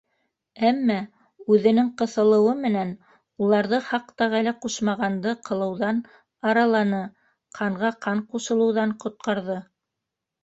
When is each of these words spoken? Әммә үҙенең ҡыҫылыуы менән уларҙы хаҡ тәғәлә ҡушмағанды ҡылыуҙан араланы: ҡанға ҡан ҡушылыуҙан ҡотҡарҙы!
Әммә 0.67 0.93
үҙенең 1.55 1.89
ҡыҫылыуы 2.01 2.53
менән 2.61 2.93
уларҙы 3.47 3.79
хаҡ 3.89 4.07
тәғәлә 4.21 4.53
ҡушмағанды 4.63 5.33
ҡылыуҙан 5.49 6.01
араланы: 6.53 7.03
ҡанға 7.59 7.93
ҡан 8.07 8.25
ҡушылыуҙан 8.33 8.97
ҡотҡарҙы! 9.05 9.59